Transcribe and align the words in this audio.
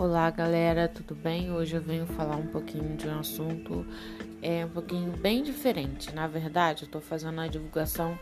Olá 0.00 0.30
galera, 0.30 0.88
tudo 0.88 1.14
bem? 1.14 1.52
Hoje 1.52 1.76
eu 1.76 1.82
venho 1.82 2.06
falar 2.06 2.36
um 2.36 2.46
pouquinho 2.46 2.96
de 2.96 3.06
um 3.06 3.18
assunto 3.18 3.84
é, 4.40 4.64
um 4.64 4.70
pouquinho 4.70 5.12
bem 5.18 5.42
diferente. 5.42 6.14
Na 6.14 6.26
verdade, 6.26 6.84
eu 6.84 6.86
estou 6.86 7.02
fazendo 7.02 7.38
a 7.38 7.46
divulgação 7.46 8.18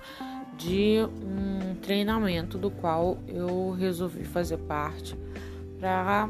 de 0.57 0.97
um 1.23 1.77
treinamento 1.77 2.59
do 2.59 2.69
qual 2.69 3.17
eu 3.29 3.71
resolvi 3.79 4.25
fazer 4.25 4.57
parte 4.57 5.17
para 5.79 6.29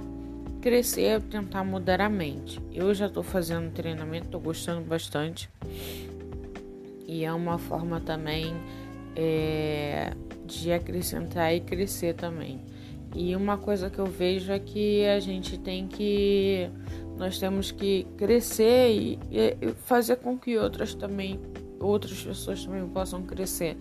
crescer, 0.60 1.22
tentar 1.22 1.64
mudar 1.64 2.02
a 2.02 2.10
mente. 2.10 2.60
Eu 2.70 2.92
já 2.92 3.06
estou 3.06 3.22
fazendo 3.22 3.72
treinamento, 3.72 4.26
estou 4.26 4.42
gostando 4.42 4.82
bastante 4.82 5.48
e 7.06 7.24
é 7.24 7.32
uma 7.32 7.56
forma 7.56 8.00
também 8.00 8.54
é, 9.16 10.12
de 10.44 10.70
acrescentar 10.72 11.54
e 11.54 11.60
crescer 11.60 12.14
também. 12.14 12.60
E 13.14 13.34
uma 13.34 13.56
coisa 13.56 13.90
que 13.90 13.98
eu 13.98 14.06
vejo 14.06 14.52
é 14.52 14.58
que 14.58 15.04
a 15.06 15.20
gente 15.20 15.58
tem 15.58 15.86
que 15.86 16.70
nós 17.16 17.38
temos 17.38 17.72
que 17.72 18.06
crescer 18.16 18.90
e, 18.92 19.18
e 19.30 19.72
fazer 19.84 20.16
com 20.16 20.38
que 20.38 20.56
outras 20.56 20.94
também 20.94 21.40
outras 21.80 22.22
pessoas 22.22 22.64
também 22.64 22.86
possam 22.88 23.22
crescer. 23.22 23.76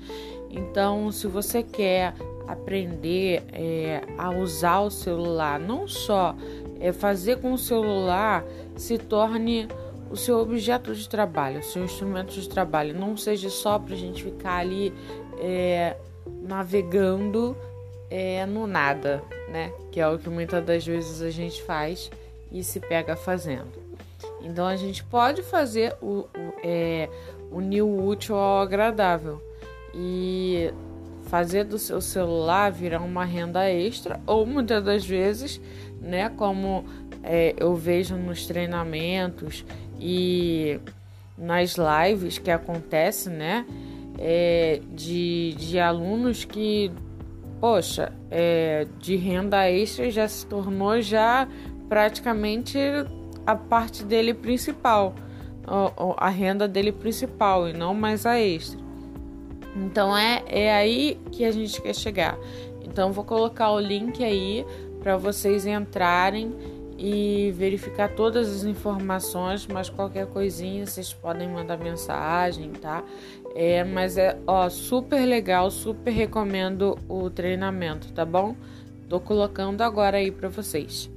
Então, 0.49 1.11
se 1.11 1.27
você 1.27 1.63
quer 1.63 2.13
aprender 2.47 3.43
é, 3.51 4.01
a 4.17 4.29
usar 4.29 4.81
o 4.81 4.89
celular, 4.89 5.59
não 5.59 5.87
só 5.87 6.35
é, 6.79 6.91
fazer 6.91 7.37
com 7.37 7.53
o 7.53 7.57
celular 7.57 8.45
se 8.75 8.97
torne 8.97 9.67
o 10.09 10.15
seu 10.15 10.39
objeto 10.39 10.95
de 10.95 11.07
trabalho, 11.09 11.59
o 11.59 11.63
seu 11.63 11.83
instrumento 11.83 12.33
de 12.33 12.47
trabalho, 12.47 12.97
não 12.97 13.17
seja 13.17 13.49
só 13.49 13.77
para 13.77 13.93
a 13.93 13.97
gente 13.97 14.23
ficar 14.23 14.57
ali 14.57 14.93
é, 15.39 15.97
navegando 16.41 17.57
é, 18.09 18.45
no 18.45 18.67
nada, 18.67 19.21
né? 19.49 19.71
Que 19.91 19.99
é 19.99 20.07
o 20.07 20.17
que 20.17 20.29
muitas 20.29 20.63
das 20.65 20.85
vezes 20.85 21.21
a 21.21 21.29
gente 21.29 21.61
faz 21.63 22.09
e 22.51 22.63
se 22.63 22.79
pega 22.79 23.15
fazendo. 23.15 23.71
Então 24.41 24.65
a 24.65 24.75
gente 24.75 25.03
pode 25.03 25.41
fazer 25.41 25.95
o, 26.01 26.19
o, 26.19 26.53
é, 26.63 27.09
o 27.51 28.07
útil 28.07 28.35
ao 28.35 28.61
agradável 28.61 29.41
e 29.93 30.71
fazer 31.27 31.65
do 31.65 31.77
seu 31.77 31.99
celular 31.99 32.71
virar 32.71 33.01
uma 33.01 33.25
renda 33.25 33.69
extra 33.69 34.19
ou 34.25 34.45
muitas 34.45 34.83
das 34.83 35.05
vezes, 35.05 35.59
né? 36.01 36.29
Como 36.29 36.85
é, 37.23 37.53
eu 37.57 37.75
vejo 37.75 38.15
nos 38.15 38.45
treinamentos 38.45 39.65
e 39.99 40.79
nas 41.37 41.75
lives 41.75 42.37
que 42.37 42.49
acontecem, 42.49 43.33
né? 43.33 43.65
É, 44.19 44.81
de, 44.93 45.53
de 45.59 45.79
alunos 45.79 46.43
que 46.43 46.91
poxa, 47.59 48.11
é, 48.29 48.87
de 48.99 49.15
renda 49.15 49.69
extra 49.69 50.09
já 50.11 50.27
se 50.27 50.45
tornou 50.45 51.01
já 51.01 51.47
praticamente 51.89 52.77
a 53.45 53.55
parte 53.55 54.03
dele 54.03 54.33
principal, 54.33 55.15
a 56.17 56.29
renda 56.29 56.67
dele 56.67 56.91
principal 56.91 57.67
e 57.67 57.73
não 57.73 57.93
mais 57.93 58.25
a 58.25 58.39
extra. 58.39 58.79
Então 59.75 60.15
é, 60.17 60.43
é 60.47 60.73
aí 60.73 61.19
que 61.31 61.45
a 61.45 61.51
gente 61.51 61.81
quer 61.81 61.93
chegar. 61.93 62.37
Então 62.83 63.11
vou 63.11 63.23
colocar 63.23 63.71
o 63.71 63.79
link 63.79 64.23
aí 64.23 64.65
para 65.01 65.15
vocês 65.17 65.65
entrarem 65.65 66.53
e 66.97 67.51
verificar 67.55 68.09
todas 68.09 68.49
as 68.49 68.63
informações, 68.63 69.67
mas 69.67 69.89
qualquer 69.89 70.25
coisinha 70.27 70.85
vocês 70.85 71.13
podem 71.13 71.47
mandar 71.47 71.77
mensagem, 71.77 72.71
tá? 72.71 73.03
É, 73.55 73.83
mas 73.83 74.17
é 74.17 74.37
ó, 74.47 74.69
super 74.69 75.25
legal, 75.25 75.69
super 75.69 76.11
recomendo 76.11 76.97
o 77.07 77.29
treinamento, 77.29 78.11
tá 78.13 78.25
bom? 78.25 78.55
Tô 79.07 79.19
colocando 79.19 79.81
agora 79.81 80.17
aí 80.17 80.31
para 80.31 80.49
vocês. 80.49 81.09